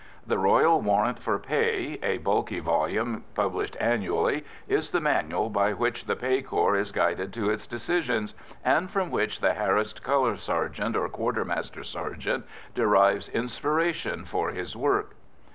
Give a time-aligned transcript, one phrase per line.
[0.25, 6.05] The Royal Warrant for Pay, a bulky volume published annually, is the manual by which
[6.05, 8.33] the Pay Corps is guided to its decisions,
[8.65, 15.15] and from which the harassed colour sergeant or quartermaster sergeant derives inspiration for his work.